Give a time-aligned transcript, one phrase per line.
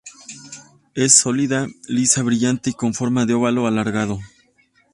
[0.95, 4.17] Es sólida, lisa, brillante y con forma de óvalo alargado.